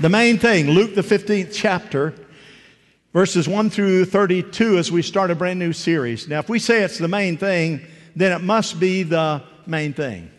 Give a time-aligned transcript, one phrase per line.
[0.00, 2.14] The main thing, Luke the 15th chapter,
[3.12, 6.28] verses 1 through 32, as we start a brand new series.
[6.28, 10.30] Now, if we say it's the main thing, then it must be the main thing.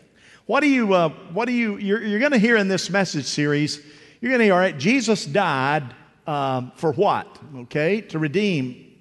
[0.45, 3.25] What do you, uh, what do you, you're, you're going to hear in this message
[3.25, 3.85] series,
[4.21, 5.93] you're going to hear, all right, Jesus died
[6.25, 7.27] um, for what?
[7.57, 8.95] Okay, to redeem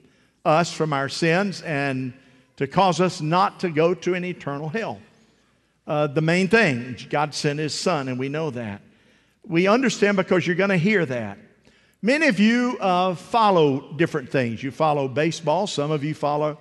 [0.45, 2.13] us from our sins and
[2.57, 4.99] to cause us not to go to an eternal hell.
[5.87, 8.83] Uh, the main thing, God sent His Son, and we know that.
[9.49, 11.39] We understand because you're going to hear that.
[12.03, 14.62] Many of you uh, follow different things.
[14.62, 15.66] You follow baseball.
[15.66, 16.59] Some of you follow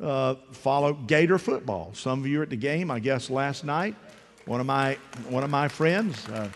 [0.00, 1.90] uh, follow Gator football.
[1.94, 3.96] Some of you are at the game, I guess, last night.
[4.46, 4.96] One of my
[5.28, 6.26] one of my friends.
[6.28, 6.48] Uh,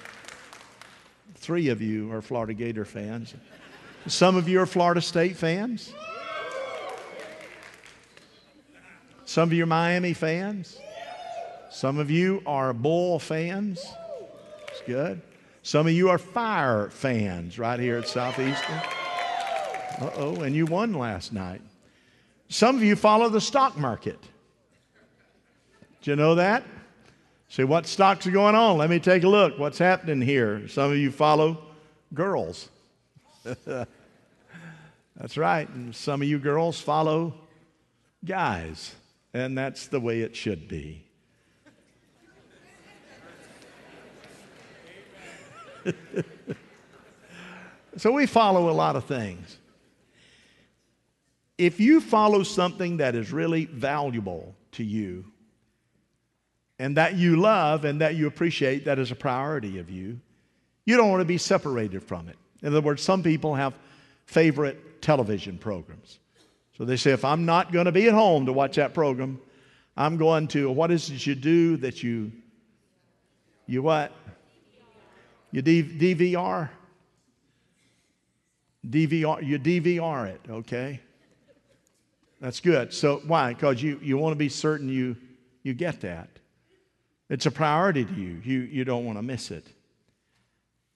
[1.34, 3.34] three of you are Florida Gator fans.
[4.06, 5.92] Some of you are Florida State fans.
[9.24, 10.78] Some of you are Miami fans.
[11.70, 13.84] Some of you are Bull fans.
[14.69, 15.20] It's good.
[15.62, 18.80] Some of you are fire fans right here at Southeastern.
[20.00, 21.62] Uh oh, and you won last night.
[22.48, 24.19] Some of you follow the stock market.
[26.02, 26.64] Do you know that?
[27.48, 28.78] See what stocks are going on.
[28.78, 29.58] Let me take a look.
[29.58, 30.66] What's happening here?
[30.69, 31.62] Some of you follow
[32.12, 32.69] girls.
[33.64, 35.69] that's right.
[35.69, 37.34] And some of you girls follow
[38.24, 38.94] guys.
[39.32, 41.04] And that's the way it should be.
[47.97, 49.58] so we follow a lot of things.
[51.58, 55.25] If you follow something that is really valuable to you
[56.78, 60.19] and that you love and that you appreciate, that is a priority of you,
[60.84, 62.36] you don't want to be separated from it.
[62.62, 63.75] In other words, some people have
[64.27, 66.19] favorite television programs.
[66.77, 69.41] So they say, if I'm not going to be at home to watch that program,
[69.97, 72.33] I'm going to, what is it you do that you,
[73.66, 74.12] you what?
[75.53, 76.70] You DVR?
[78.89, 81.00] DVR, you DVR it, okay?
[82.41, 82.92] That's good.
[82.92, 83.53] So why?
[83.53, 85.16] Because you, you want to be certain you,
[85.62, 86.28] you get that.
[87.28, 88.41] It's a priority to you.
[88.43, 89.65] You, you don't want to miss it.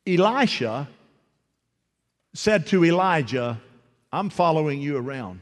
[0.06, 0.88] Elisha
[2.34, 3.60] said to Elijah,
[4.12, 5.40] I'm following you around.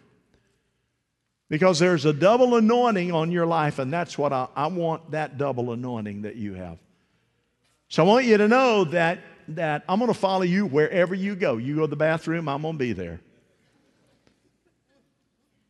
[1.49, 5.39] Because there's a double anointing on your life, and that's what I, I want that
[5.39, 6.79] double anointing that you have.
[7.95, 11.37] So I want you to know that, that I'm going to follow you wherever you
[11.37, 11.59] go.
[11.59, 13.21] You go to the bathroom, I'm going to be there.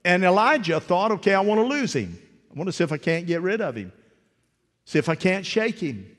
[0.06, 2.18] And Elijah thought, okay, I want to lose him.
[2.50, 3.92] I want to see if I can't get rid of him,
[4.86, 6.16] see if I can't shake him.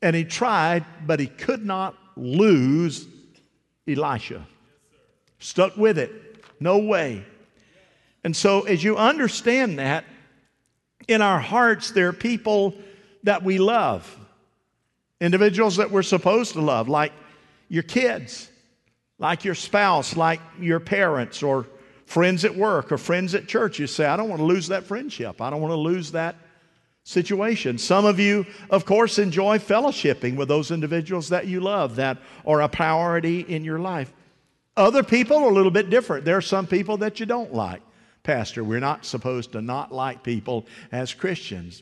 [0.00, 3.08] And he tried, but he could not lose
[3.88, 4.46] Elisha.
[5.40, 6.12] Stuck with it.
[6.60, 7.24] No way.
[8.22, 10.04] And so, as you understand that,
[11.08, 12.76] in our hearts, there are people
[13.24, 14.16] that we love.
[15.20, 17.12] Individuals that we're supposed to love, like
[17.68, 18.50] your kids,
[19.18, 21.66] like your spouse, like your parents, or
[22.06, 23.78] friends at work or friends at church.
[23.78, 25.40] You say, I don't want to lose that friendship.
[25.40, 26.36] I don't want to lose that
[27.02, 27.78] situation.
[27.78, 32.62] Some of you, of course, enjoy fellowshipping with those individuals that you love that are
[32.62, 34.12] a priority in your life.
[34.76, 36.24] Other people are a little bit different.
[36.24, 37.82] There are some people that you don't like.
[38.26, 41.80] Pastor, we're not supposed to not like people as Christians.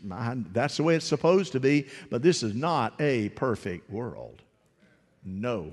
[0.52, 4.42] That's the way it's supposed to be, but this is not a perfect world.
[5.24, 5.72] No.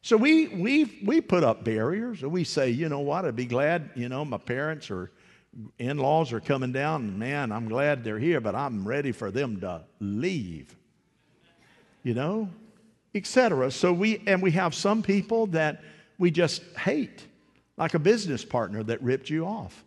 [0.00, 2.22] So we, we, we put up barriers.
[2.22, 5.10] And we say, you know what, I'd be glad, you know, my parents or
[5.78, 7.18] in laws are coming down.
[7.18, 10.74] Man, I'm glad they're here, but I'm ready for them to leave.
[12.02, 12.48] You know,
[13.14, 13.70] etc.
[13.72, 15.82] So we, and we have some people that
[16.16, 17.26] we just hate
[17.76, 19.84] like a business partner that ripped you off,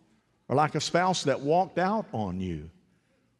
[0.48, 2.70] or like a spouse that walked out on you,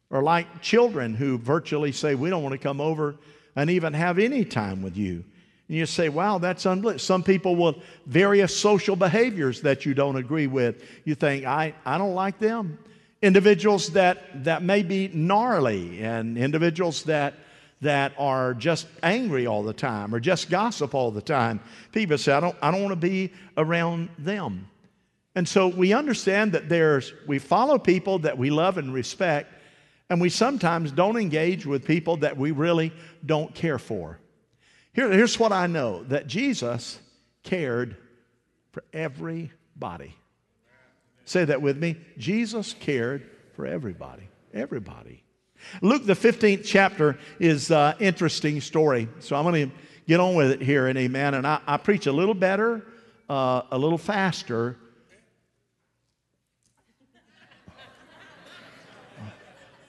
[0.09, 3.15] or like children who virtually say, We don't want to come over
[3.55, 5.23] and even have any time with you.
[5.67, 6.99] And you say, Wow, that's unbelievable.
[6.99, 11.97] Some people with various social behaviors that you don't agree with, you think, I, I
[11.97, 12.77] don't like them.
[13.21, 17.35] Individuals that, that may be gnarly and individuals that
[17.81, 21.59] that are just angry all the time or just gossip all the time.
[21.91, 24.67] People say, I don't, I don't want to be around them.
[25.35, 29.53] And so we understand that there's, we follow people that we love and respect,
[30.09, 32.91] and we sometimes don't engage with people that we really
[33.25, 34.19] don't care for.
[34.93, 36.99] Here, here's what I know that Jesus
[37.43, 37.95] cared
[38.71, 40.15] for everybody.
[41.23, 41.97] Say that with me.
[42.17, 44.27] Jesus cared for everybody.
[44.53, 45.23] Everybody.
[45.81, 49.07] Luke, the 15th chapter, is an interesting story.
[49.19, 49.75] So I'm going to
[50.07, 51.33] get on with it here and amen.
[51.33, 52.85] And I, I preach a little better,
[53.29, 54.77] uh, a little faster.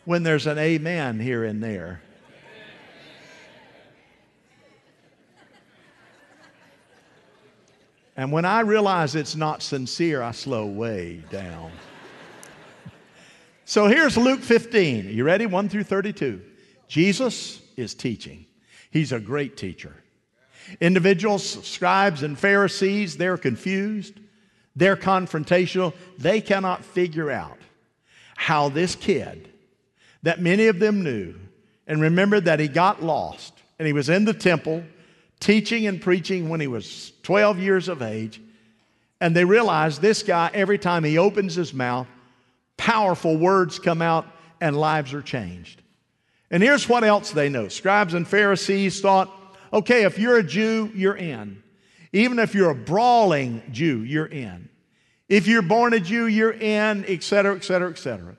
[0.05, 2.03] when there's an amen here and there.
[8.17, 11.73] And when I realize it's not sincere, I slow way down.
[13.73, 15.07] So here's Luke 15.
[15.07, 15.47] Are you ready?
[15.47, 16.43] 1 through 32.
[16.89, 18.45] Jesus is teaching.
[18.91, 19.97] He's a great teacher.
[20.79, 24.13] Individuals, scribes, and Pharisees, they're confused.
[24.77, 25.95] They're confrontational.
[26.19, 27.57] They cannot figure out
[28.37, 29.51] how this kid,
[30.23, 31.35] that many of them knew,
[31.87, 34.85] and remembered that he got lost, and he was in the temple
[35.41, 38.39] teaching and preaching when he was 12 years of age.
[39.19, 42.07] And they realized this guy, every time he opens his mouth,
[42.77, 44.27] powerful words come out
[44.61, 45.83] and lives are changed.
[46.51, 49.31] And here's what else they know scribes and Pharisees thought,
[49.73, 51.63] okay, if you're a Jew, you're in.
[52.13, 54.69] Even if you're a brawling Jew, you're in.
[55.29, 58.37] If you're born a Jew, you're in, et cetera, et cetera, et cetera.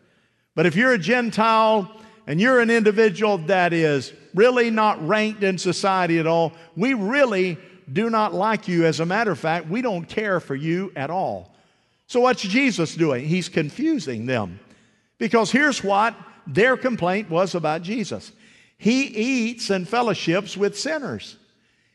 [0.53, 1.91] But if you're a Gentile
[2.27, 7.57] and you're an individual that is really not ranked in society at all, we really
[7.91, 8.85] do not like you.
[8.85, 11.52] As a matter of fact, we don't care for you at all.
[12.13, 13.25] So, what's Jesus doing?
[13.25, 14.59] He's confusing them.
[15.17, 16.15] Because here's what
[16.45, 18.31] their complaint was about Jesus
[18.77, 21.37] He eats and fellowships with sinners.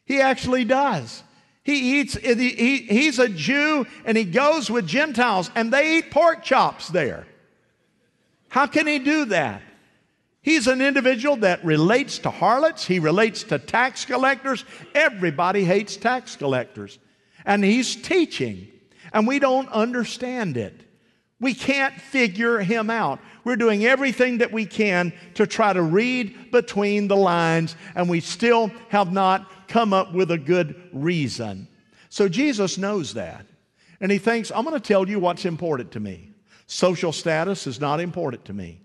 [0.06, 1.22] He actually does.
[1.62, 6.42] He eats, he, he's a Jew and he goes with Gentiles and they eat pork
[6.42, 7.24] chops there.
[8.48, 9.62] How can he do that?
[10.42, 14.64] He's an individual that relates to harlots, he relates to tax collectors.
[14.96, 16.98] Everybody hates tax collectors.
[17.44, 18.66] And he's teaching,
[19.12, 20.82] and we don't understand it.
[21.40, 23.20] We can't figure him out.
[23.44, 28.20] We're doing everything that we can to try to read between the lines, and we
[28.20, 31.69] still have not come up with a good reason.
[32.08, 33.46] So Jesus knows that.
[34.00, 36.31] And he thinks, I'm going to tell you what's important to me.
[36.66, 38.81] Social status is not important to me.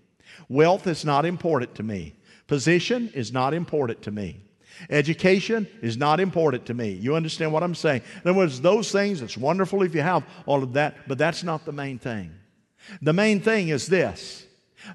[0.48, 2.14] Wealth is not important to me.
[2.46, 4.43] Position is not important to me.
[4.90, 6.92] Education is not important to me.
[6.92, 8.02] You understand what I'm saying?
[8.16, 11.42] In other words, those things, it's wonderful if you have all of that, but that's
[11.42, 12.32] not the main thing.
[13.00, 14.46] The main thing is this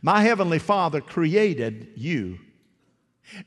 [0.02, 2.40] My Heavenly Father created you,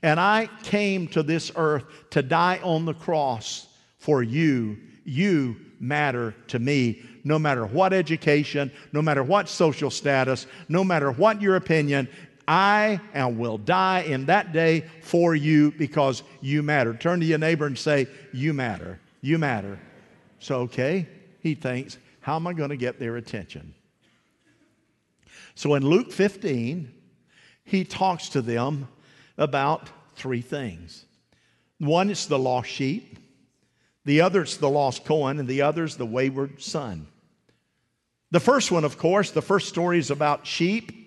[0.03, 3.67] and I came to this earth to die on the cross
[3.99, 4.79] for you.
[5.05, 11.11] You matter to me no matter what education, no matter what social status, no matter
[11.13, 12.09] what your opinion.
[12.47, 16.95] I and will die in that day for you because you matter.
[16.95, 19.01] Turn to your neighbor and say, You matter.
[19.21, 19.79] You matter.
[20.39, 21.09] So, okay,
[21.41, 23.75] he thinks, How am I going to get their attention?
[25.55, 26.93] So, in Luke 15,
[27.65, 28.89] he talks to them
[29.39, 31.05] about three things.
[31.79, 33.19] One is the lost sheep,
[34.05, 37.07] the other is the lost coin, and the other is the wayward son.
[38.31, 41.02] The first one, of course, the first story is about sheep.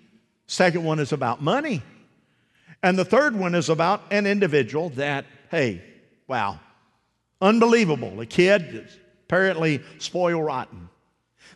[0.46, 1.82] Second one is about money.
[2.82, 5.82] And the third one is about an individual that, hey,
[6.28, 6.60] wow,
[7.40, 8.20] unbelievable.
[8.20, 8.88] A kid
[9.24, 10.88] apparently spoil rotten.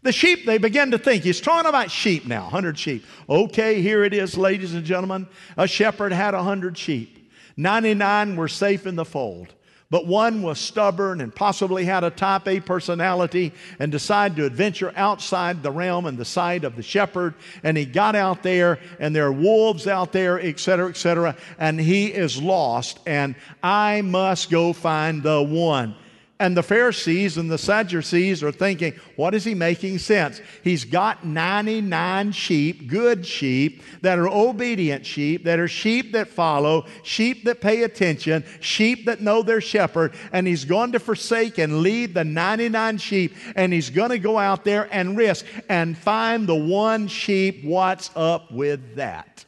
[0.02, 3.04] The sheep, they begin to think, he's talking about sheep now, 100 sheep.
[3.28, 5.28] Okay, here it is, ladies and gentlemen.
[5.56, 9.54] A shepherd had 100 sheep, 99 were safe in the fold
[9.90, 14.92] but one was stubborn and possibly had a type A personality and decided to adventure
[14.94, 17.34] outside the realm and the sight of the shepherd.
[17.64, 22.06] And he got out there, and there are wolves out there, etc., etc., and he
[22.06, 23.00] is lost.
[23.04, 25.96] And I must go find the one.
[26.40, 30.40] And the Pharisees and the Sadducees are thinking, what is he making sense?
[30.64, 36.86] He's got 99 sheep, good sheep, that are obedient sheep, that are sheep that follow,
[37.02, 41.82] sheep that pay attention, sheep that know their shepherd, and he's going to forsake and
[41.82, 46.46] leave the 99 sheep, and he's going to go out there and risk and find
[46.46, 47.62] the one sheep.
[47.62, 49.44] What's up with that?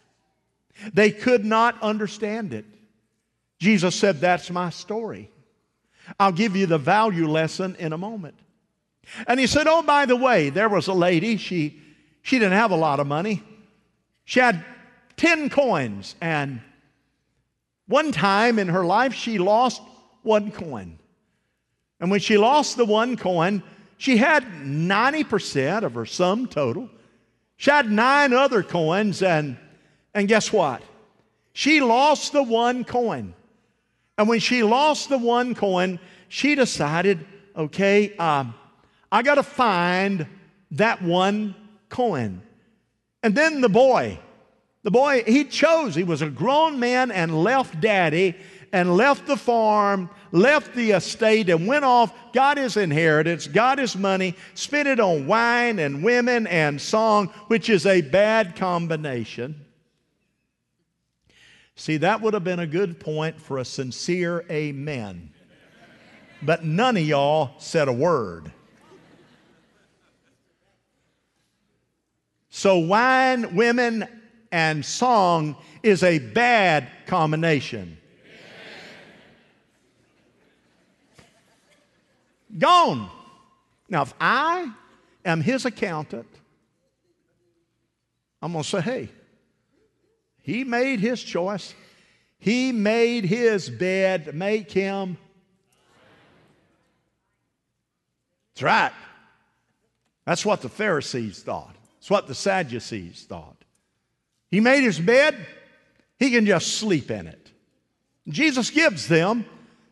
[0.92, 2.66] They could not understand it.
[3.58, 5.31] Jesus said, That's my story.
[6.18, 8.34] I'll give you the value lesson in a moment.
[9.26, 11.80] And he said, Oh, by the way, there was a lady, she,
[12.22, 13.42] she didn't have a lot of money.
[14.24, 14.64] She had
[15.16, 16.60] 10 coins, and
[17.86, 19.82] one time in her life, she lost
[20.22, 20.98] one coin.
[22.00, 23.62] And when she lost the one coin,
[23.96, 26.88] she had 90% of her sum total.
[27.56, 29.56] She had nine other coins, and,
[30.14, 30.82] and guess what?
[31.52, 33.34] She lost the one coin.
[34.18, 37.24] And when she lost the one coin, she decided,
[37.56, 38.54] okay, um,
[39.10, 40.26] I got to find
[40.72, 41.54] that one
[41.88, 42.42] coin.
[43.22, 44.18] And then the boy,
[44.82, 48.34] the boy, he chose, he was a grown man and left daddy
[48.72, 53.96] and left the farm, left the estate, and went off, got his inheritance, got his
[53.96, 59.61] money, spent it on wine and women and song, which is a bad combination.
[61.74, 65.30] See, that would have been a good point for a sincere amen.
[66.42, 68.50] but none of y'all said a word.
[72.50, 74.06] So, wine, women,
[74.50, 77.96] and song is a bad combination.
[82.58, 83.08] Gone.
[83.88, 84.70] Now, if I
[85.24, 86.28] am his accountant,
[88.42, 89.08] I'm going to say, hey,
[90.42, 91.74] he made his choice.
[92.38, 95.16] He made his bed, make him.
[98.54, 98.92] That's right.
[100.24, 101.74] That's what the Pharisees thought.
[101.96, 103.56] That's what the Sadducees thought.
[104.50, 105.46] He made his bed,
[106.18, 107.50] he can just sleep in it.
[108.28, 109.44] Jesus gives them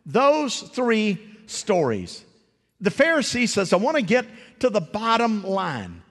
[0.05, 2.23] those three stories.
[2.79, 4.25] The Pharisee says, I want to get
[4.59, 6.01] to the bottom line.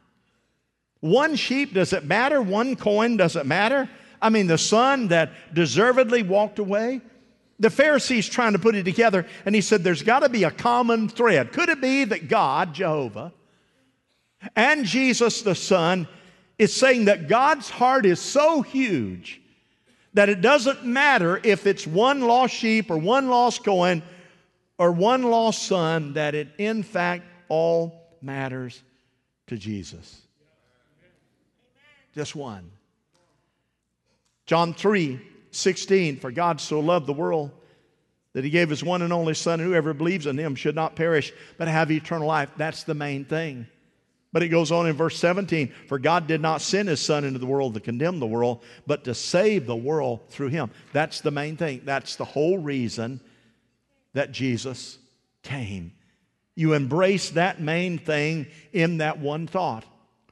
[1.00, 2.42] One sheep, does it matter?
[2.42, 3.88] One coin, does it matter?
[4.22, 7.00] I mean, the son that deservedly walked away.
[7.58, 10.50] The Pharisee's trying to put it together, and he said, There's got to be a
[10.50, 11.52] common thread.
[11.52, 13.32] Could it be that God, Jehovah,
[14.56, 16.08] and Jesus the Son
[16.58, 19.40] is saying that God's heart is so huge
[20.14, 24.02] that it doesn't matter if it's one lost sheep or one lost coin
[24.78, 28.82] or one lost son, that it in fact all matters
[29.46, 30.22] to Jesus.
[32.14, 32.70] Just one.
[34.50, 35.20] John 3
[35.52, 37.52] 16, for God so loved the world
[38.32, 41.32] that he gave his one and only Son, whoever believes in him should not perish,
[41.56, 42.50] but have eternal life.
[42.56, 43.68] That's the main thing.
[44.32, 47.38] But it goes on in verse 17 For God did not send his Son into
[47.38, 50.72] the world to condemn the world, but to save the world through him.
[50.92, 51.82] That's the main thing.
[51.84, 53.20] That's the whole reason
[54.14, 54.98] that Jesus
[55.44, 55.92] came.
[56.56, 59.84] You embrace that main thing in that one thought.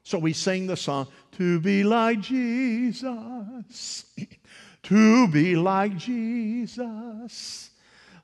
[0.09, 4.07] So we sing the song, To be like Jesus,
[4.85, 7.69] to be like Jesus.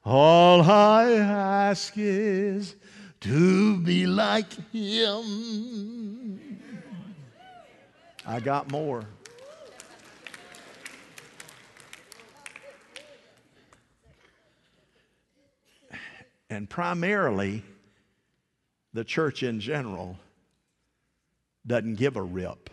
[0.02, 2.74] All I ask is
[3.20, 6.58] to be like Him.
[8.26, 9.04] I got more.
[16.48, 17.62] And primarily,
[18.94, 20.16] the church in general
[21.66, 22.70] doesn't give a rip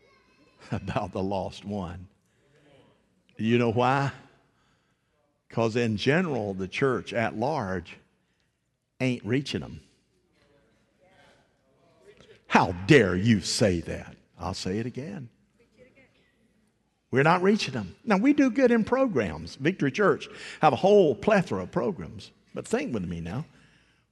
[0.72, 2.08] about the lost one.
[3.36, 4.12] You know why?
[5.48, 7.96] Because in general, the church at large
[9.00, 9.80] ain't reaching them.
[12.46, 14.16] How dare you say that?
[14.38, 15.28] I'll say it again.
[17.10, 17.94] We're not reaching them.
[18.04, 19.54] Now, we do good in programs.
[19.56, 20.28] Victory Church
[20.60, 22.30] have a whole plethora of programs.
[22.54, 23.44] But think with me now.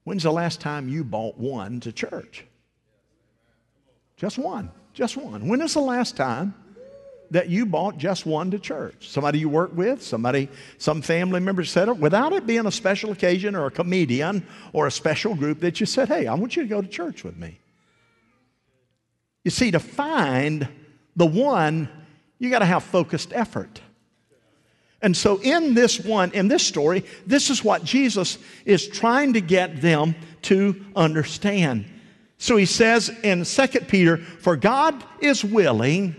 [0.04, 2.44] When's the last time you bought one to church?
[4.16, 4.70] Just one.
[4.92, 5.48] Just one.
[5.48, 6.54] When is the last time
[7.30, 9.08] that you bought just one to church?
[9.08, 13.10] Somebody you work with, somebody, some family member said it, without it being a special
[13.10, 16.62] occasion or a comedian or a special group that you said, hey, I want you
[16.62, 17.58] to go to church with me.
[19.42, 20.68] You see, to find
[21.16, 21.88] the one,
[22.38, 23.80] you got to have focused effort.
[25.02, 29.40] And so, in this one, in this story, this is what Jesus is trying to
[29.42, 31.84] get them to understand.
[32.38, 36.16] So he says in 2 Peter, For God is willing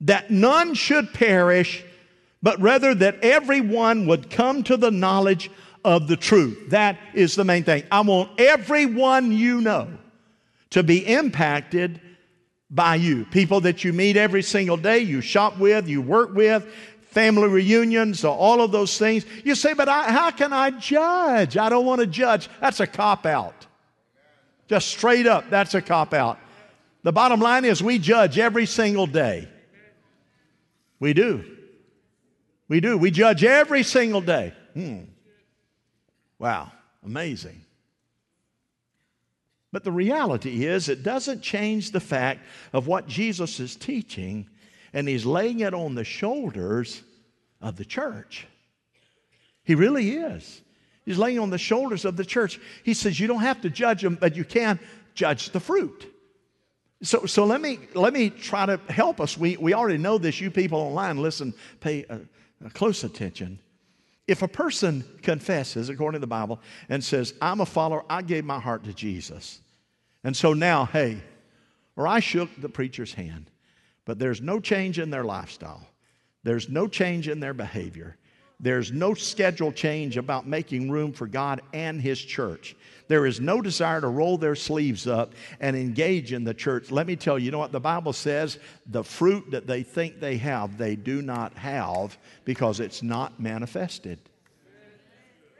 [0.00, 1.84] that none should perish,
[2.42, 5.50] but rather that everyone would come to the knowledge
[5.84, 6.70] of the truth.
[6.70, 7.84] That is the main thing.
[7.90, 9.88] I want everyone you know
[10.70, 12.00] to be impacted
[12.70, 13.24] by you.
[13.26, 16.66] People that you meet every single day, you shop with, you work with,
[17.02, 19.26] family reunions, all of those things.
[19.44, 21.56] You say, but I, how can I judge?
[21.56, 22.48] I don't want to judge.
[22.60, 23.66] That's a cop out.
[24.72, 26.38] Just straight up, that's a cop out.
[27.02, 29.46] The bottom line is we judge every single day.
[30.98, 31.44] We do.
[32.68, 32.96] We do.
[32.96, 34.54] We judge every single day.
[34.72, 35.00] Hmm.
[36.38, 36.72] Wow,
[37.04, 37.66] amazing.
[39.72, 42.40] But the reality is, it doesn't change the fact
[42.72, 44.48] of what Jesus is teaching,
[44.94, 47.02] and he's laying it on the shoulders
[47.60, 48.46] of the church.
[49.64, 50.61] He really is.
[51.04, 52.60] He's laying on the shoulders of the church.
[52.84, 54.78] He says, You don't have to judge them, but you can
[55.14, 56.08] judge the fruit.
[57.02, 59.36] So, so let, me, let me try to help us.
[59.36, 60.40] We, we already know this.
[60.40, 62.18] You people online, listen, pay uh,
[62.64, 63.58] uh, close attention.
[64.28, 68.44] If a person confesses, according to the Bible, and says, I'm a follower, I gave
[68.44, 69.60] my heart to Jesus.
[70.22, 71.20] And so now, hey,
[71.96, 73.50] or I shook the preacher's hand,
[74.04, 75.84] but there's no change in their lifestyle,
[76.44, 78.16] there's no change in their behavior.
[78.62, 82.76] There's no schedule change about making room for God and His church.
[83.08, 86.92] There is no desire to roll their sleeves up and engage in the church.
[86.92, 88.58] Let me tell you, you know what the Bible says?
[88.86, 94.20] The fruit that they think they have, they do not have because it's not manifested.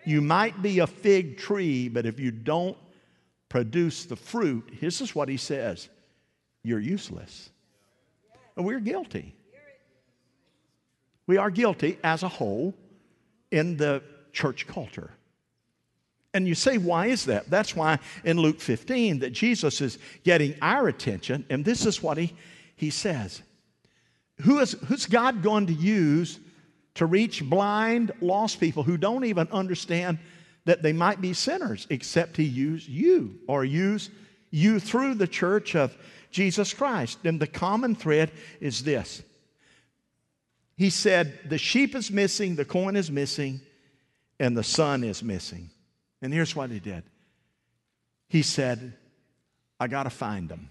[0.04, 2.76] You might be a fig tree, but if you don't
[3.49, 5.88] produce the fruit, this is what he says
[6.62, 7.50] you're useless.
[8.56, 9.35] We're guilty.
[11.26, 12.75] We are guilty as a whole
[13.52, 15.11] in the church culture.
[16.35, 17.50] And you say, why is that?
[17.50, 22.16] That's why in Luke 15 that Jesus is getting our attention, and this is what
[22.16, 22.35] he,
[22.75, 23.42] he says.
[24.40, 26.40] Who is, who's God going to use
[26.94, 30.18] to reach blind, lost people who don't even understand
[30.64, 34.11] that they might be sinners, except He use you or use
[34.50, 35.97] you through the church of
[36.30, 37.18] Jesus Christ?
[37.25, 39.23] And the common thread is this
[40.76, 43.61] He said, The sheep is missing, the coin is missing,
[44.38, 45.71] and the son is missing.
[46.21, 47.05] And here's what he did
[48.29, 48.95] He said,
[49.79, 50.71] I got to find them.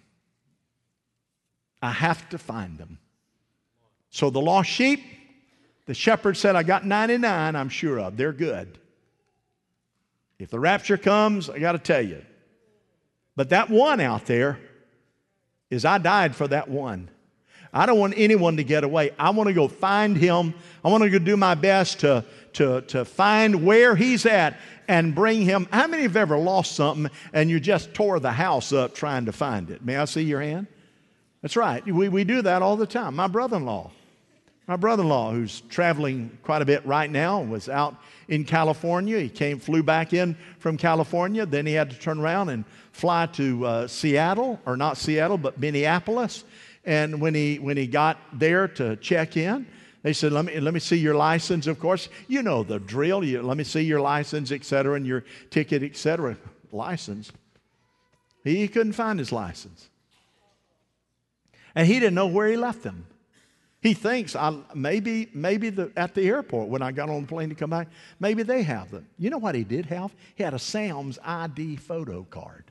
[1.81, 2.99] I have to find them.
[4.09, 5.01] So the lost sheep,
[5.85, 8.17] the shepherd said, I got 99, I'm sure of.
[8.17, 8.77] They're good.
[10.37, 12.21] If the rapture comes, I got to tell you.
[13.35, 14.59] But that one out there
[15.69, 17.09] is I died for that one.
[17.73, 19.11] I don't want anyone to get away.
[19.17, 20.53] I want to go find him.
[20.83, 25.15] I want to go do my best to, to, to find where he's at and
[25.15, 25.67] bring him.
[25.71, 29.31] How many have ever lost something and you just tore the house up trying to
[29.31, 29.85] find it?
[29.85, 30.67] May I see your hand?
[31.41, 31.83] That's right.
[31.85, 33.15] We, we do that all the time.
[33.15, 33.91] My brother in law,
[34.67, 37.95] my brother in law, who's traveling quite a bit right now, was out
[38.27, 39.19] in California.
[39.19, 41.45] He came, flew back in from California.
[41.45, 45.59] Then he had to turn around and fly to uh, Seattle, or not Seattle, but
[45.59, 46.43] Minneapolis.
[46.83, 49.67] And when he, when he got there to check in,
[50.03, 52.09] they said, let me, let me see your license, of course.
[52.27, 53.23] You know the drill.
[53.23, 56.37] You, let me see your license, et cetera, and your ticket, et cetera.
[56.71, 57.31] License.
[58.43, 59.89] He couldn't find his license.
[61.75, 63.05] And he didn't know where he left them.
[63.81, 67.49] He thinks I, maybe, maybe the, at the airport when I got on the plane
[67.49, 67.87] to come back,
[68.19, 69.07] maybe they have them.
[69.17, 70.13] You know what he did have?
[70.35, 72.65] He had a Sam's ID photo card.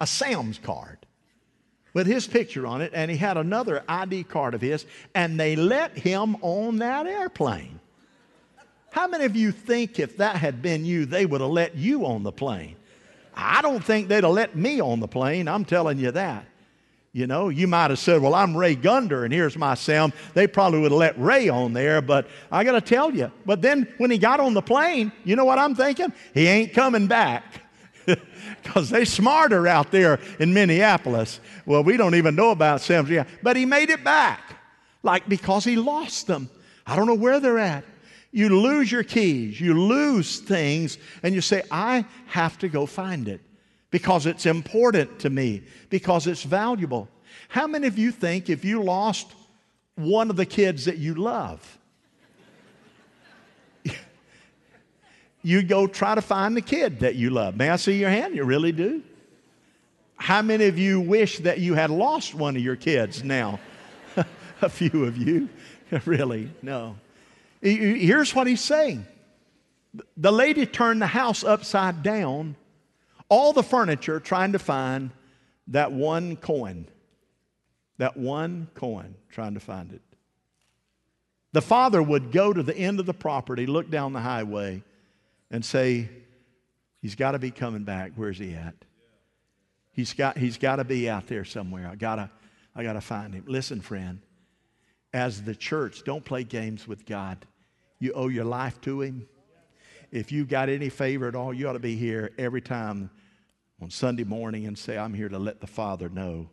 [0.00, 0.98] A Sam's card
[1.92, 5.56] with his picture on it, and he had another ID card of his, and they
[5.56, 7.80] let him on that airplane.
[8.90, 12.06] How many of you think if that had been you, they would have let you
[12.06, 12.76] on the plane?
[13.34, 16.46] I don't think they'd have let me on the plane, I'm telling you that.
[17.12, 20.12] You know, you might have said, Well, I'm Ray Gunder and here's my Sam.
[20.34, 23.32] They probably would have let Ray on there, but I got to tell you.
[23.44, 26.12] But then when he got on the plane, you know what I'm thinking?
[26.34, 27.42] He ain't coming back
[28.62, 31.40] because they smarter out there in Minneapolis.
[31.66, 34.40] Well, we don't even know about Sam's, yeah, but he made it back,
[35.02, 36.50] like because he lost them.
[36.86, 37.84] I don't know where they're at.
[38.32, 43.26] You lose your keys, you lose things, and you say, I have to go find
[43.26, 43.40] it
[43.90, 47.08] because it's important to me, because it's valuable.
[47.48, 49.32] How many of you think if you lost
[49.96, 51.78] one of the kids that you love,
[55.42, 57.56] you go try to find the kid that you love.
[57.56, 58.34] May I see your hand?
[58.34, 59.02] You really do?
[60.16, 63.58] How many of you wish that you had lost one of your kids now?
[64.62, 65.48] A few of you.
[66.04, 66.50] really?
[66.62, 66.96] No.
[67.62, 69.06] Here's what he's saying
[70.16, 72.54] the lady turned the house upside down,
[73.28, 75.10] all the furniture, trying to find
[75.68, 76.86] that one coin.
[77.98, 80.00] That one coin, trying to find it.
[81.52, 84.82] The father would go to the end of the property, look down the highway,
[85.50, 86.08] and say,
[87.00, 88.12] He's got to be coming back.
[88.14, 88.74] Where's he at?
[89.92, 91.88] He's got, he's got to be out there somewhere.
[91.88, 92.30] I gotta,
[92.76, 93.44] I gotta find him.
[93.46, 94.20] Listen, friend,
[95.12, 97.44] as the church, don't play games with God.
[97.98, 99.28] You owe your life to him.
[100.12, 103.10] If you've got any favor at all, you ought to be here every time
[103.80, 106.48] on Sunday morning and say, I'm here to let the Father know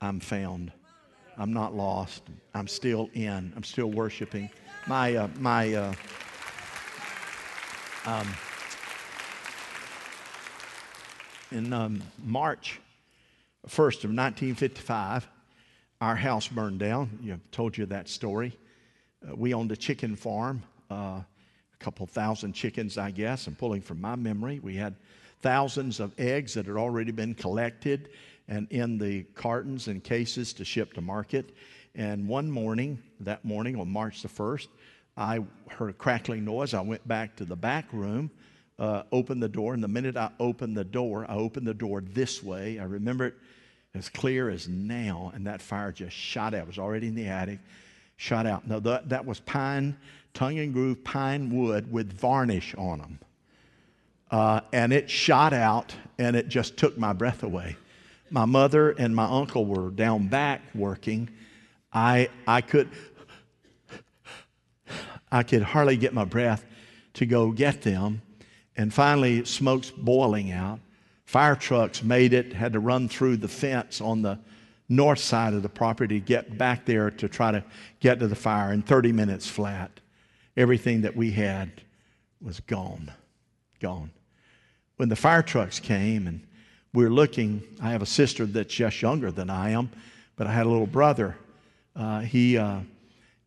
[0.00, 0.72] I'm found.
[1.38, 2.22] I'm not lost.
[2.54, 3.52] I'm still in.
[3.56, 4.50] I'm still worshiping.
[4.86, 5.94] My, uh, my, uh,
[8.06, 8.28] um,
[11.50, 12.80] in um, March
[13.66, 15.26] 1st of 1955,
[16.00, 17.18] our house burned down.
[17.20, 18.56] You told you that story.
[19.26, 21.26] Uh, we owned a chicken farm, uh, a
[21.80, 23.48] couple thousand chickens, I guess.
[23.48, 24.60] I'm pulling from my memory.
[24.60, 24.94] We had
[25.40, 28.10] thousands of eggs that had already been collected
[28.46, 31.56] and in the cartons and cases to ship to market.
[31.96, 34.68] And one morning, that morning on March the 1st,
[35.16, 36.74] I heard a crackling noise.
[36.74, 38.30] I went back to the back room,
[38.78, 42.02] uh, opened the door, and the minute I opened the door, I opened the door
[42.02, 42.78] this way.
[42.78, 43.34] I remember it
[43.94, 46.62] as clear as now, and that fire just shot out.
[46.62, 47.60] It was already in the attic,
[48.16, 48.66] shot out.
[48.66, 49.96] Now, that, that was pine,
[50.34, 53.18] tongue and groove pine wood with varnish on them.
[54.30, 57.76] Uh, and it shot out, and it just took my breath away.
[58.28, 61.30] My mother and my uncle were down back working.
[61.92, 62.90] I, I could,
[65.30, 66.64] I could hardly get my breath
[67.14, 68.22] to go get them.
[68.76, 70.80] And finally, smoke's boiling out.
[71.24, 74.38] Fire trucks made it, had to run through the fence on the
[74.88, 77.64] north side of the property to get back there to try to
[78.00, 79.90] get to the fire in 30 minutes flat.
[80.56, 81.70] Everything that we had
[82.40, 83.10] was gone.
[83.80, 84.10] Gone.
[84.96, 86.40] When the fire trucks came and
[86.94, 89.90] we're looking, I have a sister that's just younger than I am,
[90.36, 91.36] but I had a little brother.
[91.94, 92.80] Uh, he, uh,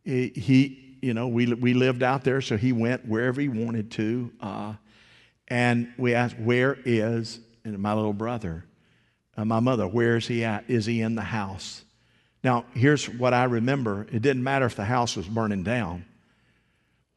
[0.04, 4.32] he, you know, we, we lived out there, so he went wherever he wanted to.
[4.40, 4.74] Uh,
[5.48, 8.66] and we asked, Where is my little brother?
[9.36, 10.70] Uh, my mother, where is he at?
[10.70, 11.84] Is he in the house?
[12.44, 16.06] Now, here's what I remember it didn't matter if the house was burning down.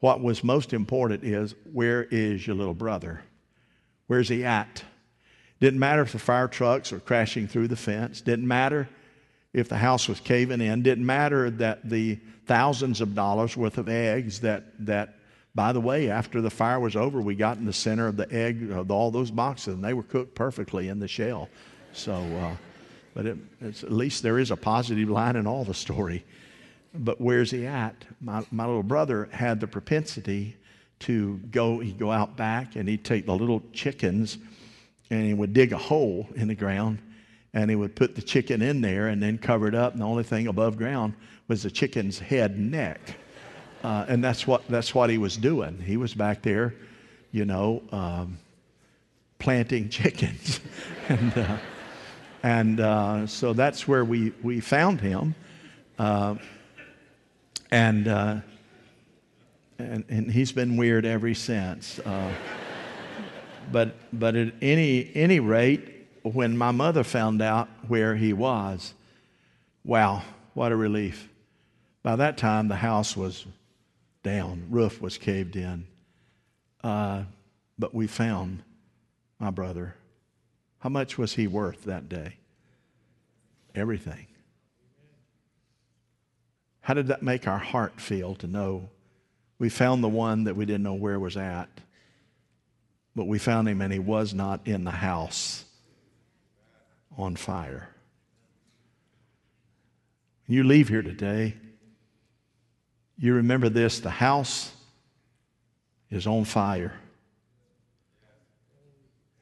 [0.00, 3.22] What was most important is, Where is your little brother?
[4.06, 4.82] Where's he at?
[5.60, 8.20] Didn't matter if the fire trucks were crashing through the fence.
[8.20, 8.88] Didn't matter
[9.52, 10.82] if the house was caving in.
[10.82, 15.14] Didn't matter that the thousands of dollars worth of eggs that, that
[15.54, 18.30] by the way, after the fire was over, we got in the center of the
[18.32, 21.50] egg of all those boxes, and they were cooked perfectly in the shell.
[21.92, 22.56] So, uh,
[23.14, 26.24] but it, at least there is a positive line in all the story.
[26.94, 27.94] But where's he at?
[28.20, 30.56] My, my little brother had the propensity
[31.00, 34.38] to go, he'd go out back and he'd take the little chickens
[35.10, 36.98] and he would dig a hole in the ground
[37.54, 39.92] and he would put the chicken in there and then cover it up.
[39.92, 41.14] And the only thing above ground
[41.48, 43.16] was the chicken's head and neck.
[43.82, 45.78] Uh, and that's what, that's what he was doing.
[45.78, 46.74] He was back there,
[47.32, 48.38] you know, um,
[49.38, 50.60] planting chickens.
[51.08, 51.56] and uh,
[52.42, 55.34] and uh, so that's where we, we found him.
[55.98, 56.34] Uh,
[57.70, 58.36] and, uh,
[59.78, 62.00] and, and he's been weird ever since.
[62.00, 62.32] Uh,
[63.70, 68.94] but, but at any, any rate, when my mother found out where he was,
[69.84, 70.22] wow,
[70.54, 71.28] what a relief.
[72.02, 73.46] By that time, the house was
[74.22, 75.86] down, roof was caved in.
[76.82, 77.24] Uh,
[77.78, 78.62] but we found
[79.38, 79.94] my brother.
[80.78, 82.36] How much was he worth that day?
[83.74, 84.26] Everything.
[86.80, 88.88] How did that make our heart feel to know
[89.58, 91.68] we found the one that we didn't know where was at,
[93.14, 95.64] but we found him and he was not in the house
[97.16, 97.88] on fire?
[100.46, 101.54] You leave here today,
[103.16, 104.72] you remember this the house
[106.10, 106.94] is on fire.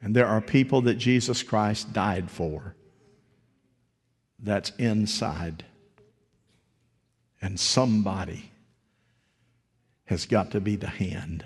[0.01, 2.75] And there are people that Jesus Christ died for
[4.39, 5.65] that's inside.
[7.41, 8.51] And somebody
[10.05, 11.45] has got to be the hand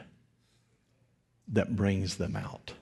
[1.49, 2.73] that brings them out.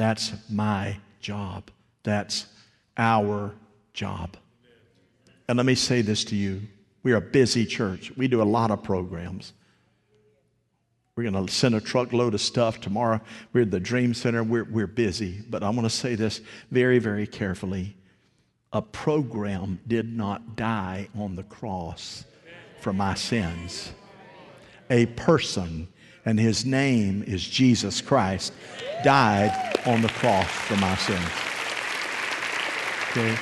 [0.00, 1.70] That's my job.
[2.04, 2.46] That's
[2.96, 3.54] our
[3.92, 4.34] job.
[5.46, 6.62] And let me say this to you.
[7.02, 8.10] We're a busy church.
[8.16, 9.52] We do a lot of programs.
[11.14, 13.20] We're going to send a truckload of stuff tomorrow.
[13.52, 14.42] We're at the Dream Center.
[14.42, 15.42] We're, we're busy.
[15.50, 17.94] But I want to say this very, very carefully.
[18.72, 22.24] A program did not die on the cross
[22.80, 23.92] for my sins.
[24.88, 25.88] A person,
[26.24, 28.52] and his name is Jesus Christ,
[29.02, 31.20] died on the cross for my sins.
[33.10, 33.36] Okay?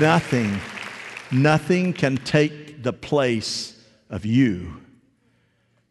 [0.00, 0.60] Nothing,
[1.30, 4.80] nothing can take the place of you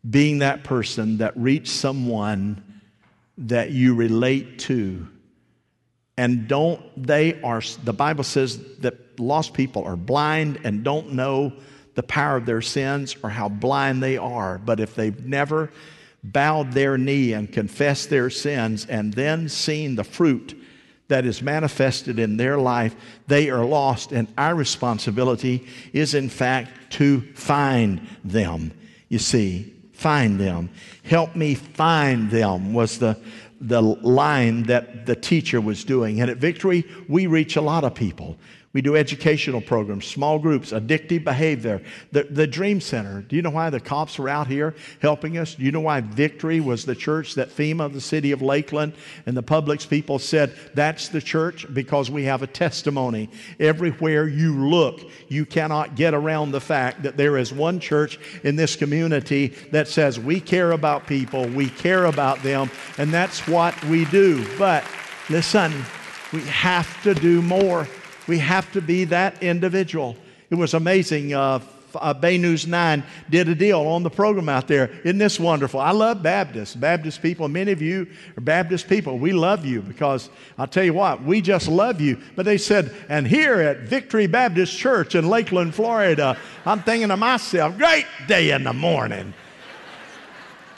[0.10, 2.82] being that person that reached someone
[3.38, 5.08] that you relate to.
[6.18, 11.54] And don't, they are, the Bible says that lost people are blind and don't know
[11.96, 14.58] the power of their sins or how blind they are.
[14.58, 15.72] But if they've never
[16.24, 20.60] bowed their knee and confessed their sins and then seen the fruit
[21.08, 22.96] that is manifested in their life,
[23.28, 24.12] they are lost.
[24.12, 28.72] And our responsibility is, in fact, to find them.
[29.08, 30.70] You see, find them.
[31.04, 33.20] Help me find them was the,
[33.62, 36.22] the line that the teacher was doing.
[36.22, 38.38] And at Victory, we reach a lot of people.
[38.76, 41.82] We do educational programs, small groups, addictive behavior.
[42.12, 43.22] The, the Dream Center.
[43.22, 45.56] Do you know why the cops were out here helping us?
[45.56, 48.92] Do you know why Victory was the church that FEMA, the city of Lakeland,
[49.26, 51.66] and the public's people said, that's the church?
[51.74, 53.30] Because we have a testimony.
[53.62, 58.58] Everywhere you look, you cannot get around the fact that there is one church in
[58.58, 63.82] this community that says, we care about people, we care about them, and that's what
[63.86, 64.46] we do.
[64.58, 64.84] But
[65.30, 65.72] listen,
[66.34, 67.88] we have to do more.
[68.28, 70.18] We have to be that individual.
[70.50, 71.34] It was amazing.
[71.34, 71.60] Uh,
[71.96, 74.90] uh, Bay News 9 did a deal on the program out there.
[75.04, 75.80] Isn't this wonderful?
[75.80, 77.48] I love Baptists, Baptist people.
[77.48, 78.08] Many of you
[78.38, 79.18] are Baptist people.
[79.18, 82.20] We love you because I'll tell you what, we just love you.
[82.36, 87.18] But they said, and here at Victory Baptist Church in Lakeland, Florida, I'm thinking to
[87.18, 89.34] myself, great day in the morning.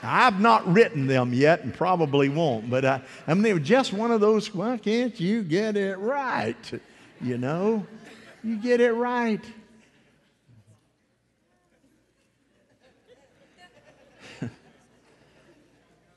[0.00, 4.20] I've not written them yet and probably won't, but I, I mean, just one of
[4.20, 6.80] those, why can't you get it right?
[7.20, 7.86] You know,
[8.44, 9.44] you get it right.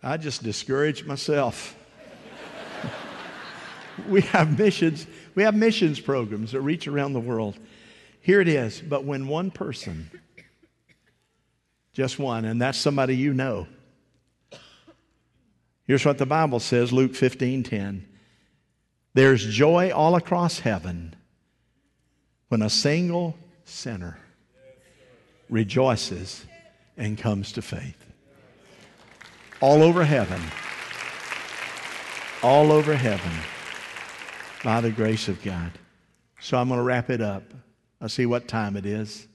[0.03, 1.75] I just discouraged myself.
[4.07, 7.57] we have missions, we have missions programs that reach around the world.
[8.21, 10.11] Here it is, but when one person
[11.93, 13.67] just one, and that's somebody you know.
[15.85, 18.07] Here's what the Bible says, Luke 15 10.
[19.13, 21.15] There's joy all across heaven
[22.47, 24.17] when a single sinner
[25.49, 26.45] rejoices
[26.97, 28.05] and comes to faith.
[29.59, 30.41] All over heaven.
[32.41, 33.31] All over heaven
[34.63, 35.71] by the grace of God.
[36.39, 37.43] So I'm going to wrap it up.
[37.99, 39.27] I see what time it is.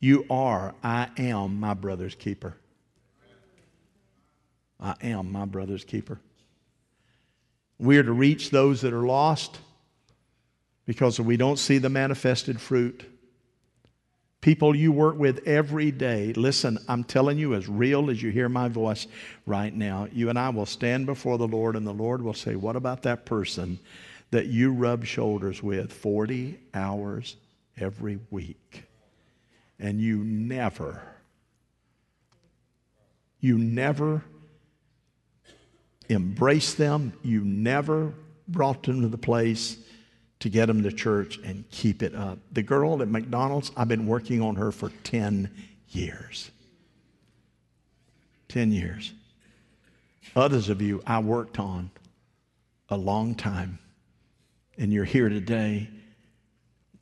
[0.00, 2.56] You are, I am my brother's keeper.
[4.80, 6.18] I am my brother's keeper.
[7.82, 9.58] We are to reach those that are lost
[10.86, 13.04] because we don't see the manifested fruit.
[14.40, 18.48] People you work with every day, listen, I'm telling you, as real as you hear
[18.48, 19.06] my voice
[19.46, 22.56] right now, you and I will stand before the Lord, and the Lord will say,
[22.56, 23.78] What about that person
[24.30, 27.36] that you rub shoulders with 40 hours
[27.76, 28.84] every week?
[29.82, 31.02] and you never,
[33.40, 34.22] you never
[36.14, 38.12] embraced them, you never
[38.48, 39.78] brought them to the place
[40.40, 42.38] to get them to church and keep it up.
[42.52, 45.50] The girl at McDonald's, I've been working on her for 10
[45.88, 46.50] years.
[48.48, 49.12] 10 years.
[50.34, 51.90] Others of you I worked on
[52.88, 53.78] a long time,
[54.78, 55.88] and you're here today.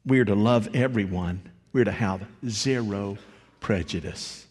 [0.04, 3.16] We are to love everyone we're to have zero
[3.60, 4.46] prejudice.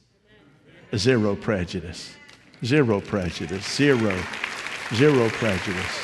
[0.95, 2.15] Zero prejudice.
[2.63, 3.65] Zero prejudice.
[3.76, 4.15] Zero.
[4.93, 5.99] Zero prejudice.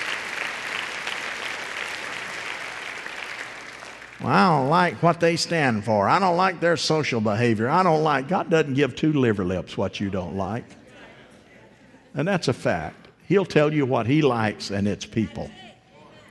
[4.22, 6.08] Well, I don't like what they stand for.
[6.08, 7.68] I don't like their social behavior.
[7.70, 10.66] I don't like, God doesn't give two liver lips what you don't like.
[12.14, 13.08] And that's a fact.
[13.28, 15.50] He'll tell you what He likes, and it's people.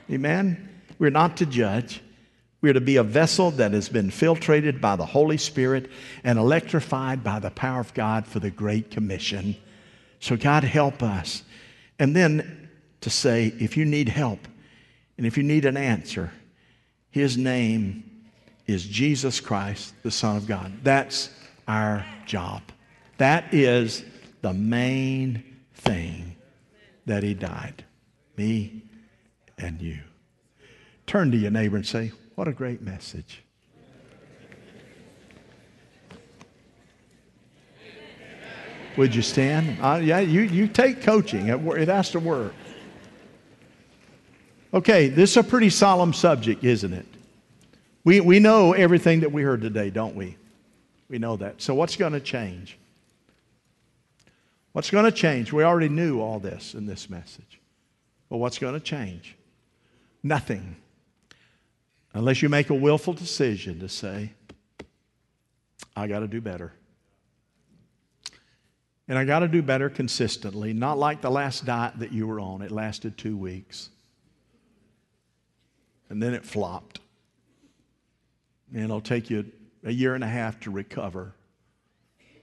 [0.09, 0.69] Amen?
[0.97, 2.01] We're not to judge.
[2.61, 5.91] We are to be a vessel that has been filtrated by the Holy Spirit
[6.23, 9.55] and electrified by the power of God for the Great Commission.
[10.19, 11.43] So, God, help us.
[11.99, 12.69] And then
[13.01, 14.47] to say, if you need help
[15.17, 16.31] and if you need an answer,
[17.09, 18.03] His name
[18.67, 20.71] is Jesus Christ, the Son of God.
[20.83, 21.29] That's
[21.67, 22.61] our job.
[23.17, 24.03] That is
[24.41, 26.35] the main thing
[27.05, 27.85] that He died.
[28.35, 28.83] Me
[29.57, 29.99] and you.
[31.07, 33.44] Turn to your neighbor and say, what a great message.
[38.97, 39.77] Would you stand?
[39.81, 41.49] Uh, yeah, you, you take coaching.
[41.49, 42.53] It, it has to work.
[44.73, 47.05] Okay, this is a pretty solemn subject, isn't it?
[48.03, 50.37] We, we know everything that we heard today, don't we?
[51.09, 51.61] We know that.
[51.61, 52.77] So, what's going to change?
[54.73, 55.53] What's going to change?
[55.53, 57.59] We already knew all this in this message.
[58.29, 59.35] But what's going to change?
[60.23, 60.75] Nothing.
[62.13, 64.33] Unless you make a willful decision to say,
[65.95, 66.73] I got to do better.
[69.07, 72.39] And I got to do better consistently, not like the last diet that you were
[72.39, 72.61] on.
[72.61, 73.89] It lasted two weeks.
[76.09, 76.99] And then it flopped.
[78.73, 79.45] And it'll take you
[79.83, 81.35] a year and a half to recover.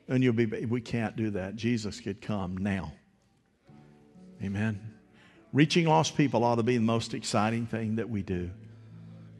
[0.09, 1.57] And you'll be, we can't do that.
[1.57, 2.93] Jesus could come now.
[4.43, 4.81] Amen.
[5.53, 8.51] Reaching lost people ought to be the most exciting thing that we do.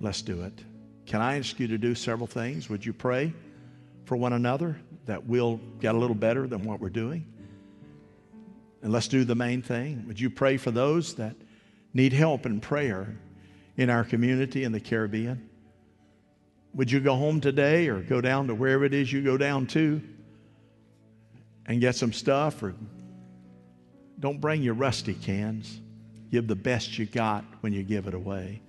[0.01, 0.53] Let's do it.
[1.07, 2.69] Can I ask you to do several things?
[2.69, 3.33] Would you pray
[4.05, 7.27] for one another that we'll get a little better than what we're doing?
[8.83, 10.05] And let's do the main thing.
[10.07, 11.37] Would you pray for those that
[11.95, 13.17] need help and prayer
[13.77, 15.49] in our community in the Caribbean?
[16.75, 19.67] Would you go home today or go down to wherever it is you go down
[19.69, 20.03] to
[21.67, 22.63] and get some stuff?
[22.63, 22.75] Or
[24.19, 25.81] don't bring your rusty cans.
[26.31, 28.63] Give the best you got when you give it away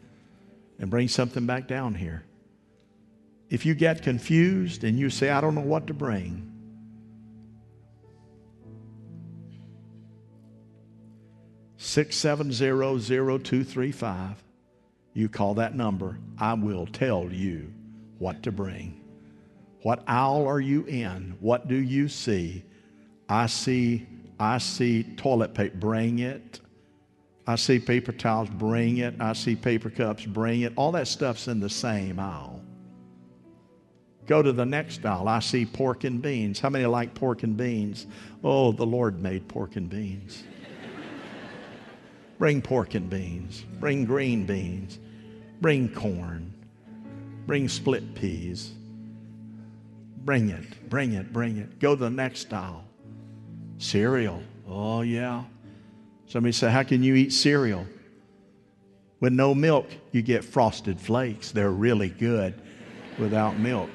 [0.79, 2.25] and bring something back down here.
[3.53, 6.49] If you get confused and you say, I don't know what to bring,
[11.77, 14.43] Six seven zero zero two three five.
[15.13, 16.17] You call that number.
[16.39, 17.71] I will tell you
[18.17, 18.99] what to bring.
[19.83, 21.35] What aisle are you in?
[21.39, 22.63] What do you see?
[23.29, 24.07] I see,
[24.39, 25.77] I see toilet paper.
[25.77, 26.61] Bring it.
[27.45, 28.49] I see paper towels.
[28.49, 29.13] Bring it.
[29.19, 30.25] I see paper cups.
[30.25, 30.73] Bring it.
[30.75, 32.62] All that stuff's in the same aisle.
[34.25, 35.27] Go to the next aisle.
[35.27, 36.59] I see pork and beans.
[36.59, 38.07] How many like pork and beans?
[38.43, 40.43] Oh, the Lord made pork and beans.
[42.37, 43.63] Bring pork and beans.
[43.79, 44.99] Bring green beans.
[45.61, 46.53] Bring corn.
[47.45, 48.71] Bring split peas.
[50.23, 51.79] Bring it, bring it, bring it.
[51.79, 52.85] Go to the next aisle.
[53.77, 54.41] Cereal.
[54.67, 55.43] Oh, yeah.
[56.27, 57.85] Somebody say, How can you eat cereal?
[59.19, 61.51] With no milk, you get frosted flakes.
[61.51, 62.61] They're really good
[63.17, 63.89] without milk.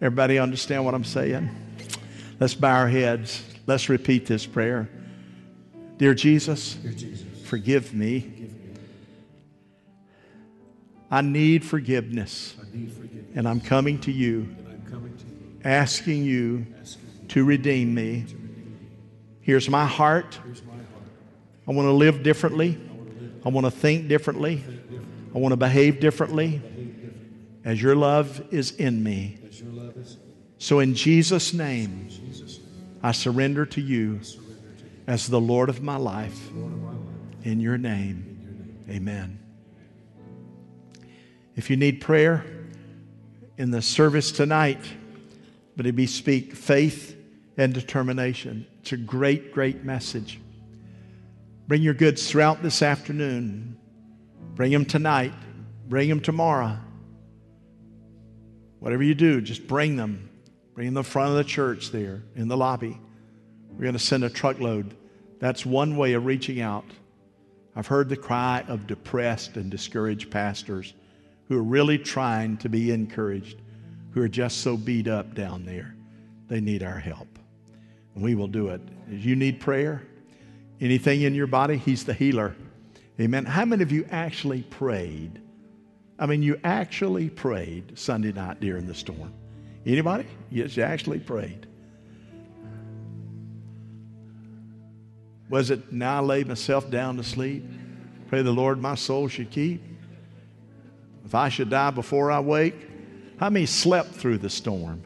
[0.00, 1.48] Everybody understand what I'm saying?
[2.38, 3.42] Let's bow our heads.
[3.66, 4.88] Let's repeat this prayer.
[5.96, 8.20] Dear Jesus, Dear Jesus, forgive me.
[8.20, 8.50] forgive me.
[11.10, 13.36] I need forgiveness, I need forgiveness.
[13.36, 14.54] and I'm coming to you,
[14.90, 18.24] coming to you, asking you asking to redeem me.
[18.28, 18.90] to redeem.
[19.40, 20.38] Here's my heart.
[20.44, 20.84] Here's my heart.
[21.66, 22.78] I want to live differently.
[23.44, 24.62] I want to think differently.
[25.34, 26.60] I want to behave differently,
[27.64, 29.38] as your love is in me.
[29.48, 30.16] as your love is
[30.66, 32.08] So, in Jesus' name.
[33.00, 34.18] I surrender to you
[35.06, 36.50] as the Lord of my life.
[37.44, 39.38] In your name, amen.
[41.54, 42.44] If you need prayer
[43.56, 44.80] in the service tonight,
[45.76, 47.16] but it be speak faith
[47.56, 48.66] and determination.
[48.80, 50.40] It's a great, great message.
[51.68, 53.76] Bring your goods throughout this afternoon.
[54.56, 55.32] Bring them tonight.
[55.88, 56.76] Bring them tomorrow.
[58.80, 60.25] Whatever you do, just bring them.
[60.76, 63.00] Bring the front of the church there in the lobby.
[63.70, 64.94] We're going to send a truckload.
[65.38, 66.84] That's one way of reaching out.
[67.74, 70.92] I've heard the cry of depressed and discouraged pastors
[71.48, 73.62] who are really trying to be encouraged,
[74.10, 75.94] who are just so beat up down there.
[76.48, 77.38] They need our help.
[78.14, 78.82] And we will do it.
[79.10, 80.02] If you need prayer,
[80.78, 82.54] anything in your body, He's the healer.
[83.18, 83.46] Amen.
[83.46, 85.40] How many of you actually prayed?
[86.18, 89.32] I mean, you actually prayed Sunday night during the storm.
[89.86, 90.26] Anybody?
[90.50, 91.66] Yes, you actually prayed.
[95.48, 97.64] Was it now I lay myself down to sleep?
[98.28, 99.80] Pray the Lord my soul should keep.
[101.24, 102.74] If I should die before I wake,
[103.38, 105.04] how many slept through the storm?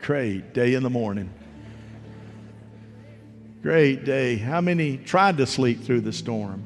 [0.00, 1.32] Great day in the morning.
[3.62, 4.36] Great day.
[4.36, 6.64] How many tried to sleep through the storm?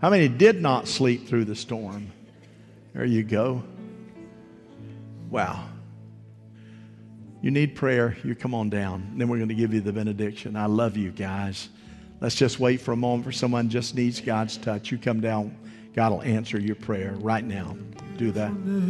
[0.00, 2.10] How many did not sleep through the storm?
[2.92, 3.62] There you go.
[5.30, 5.68] Wow.
[7.42, 9.14] You need prayer, you come on down.
[9.16, 10.54] Then we're going to give you the benediction.
[10.56, 11.68] I love you guys.
[12.20, 14.92] Let's just wait for a moment for someone just needs God's touch.
[14.92, 15.56] You come down,
[15.92, 17.76] God will answer your prayer right now.
[18.16, 18.52] Do that.